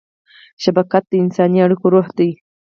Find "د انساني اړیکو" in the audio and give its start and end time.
1.09-1.85